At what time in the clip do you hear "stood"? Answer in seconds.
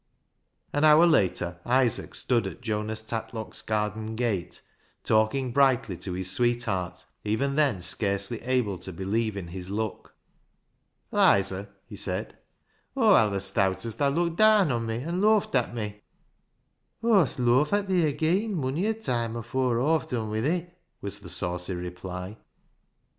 2.15-2.47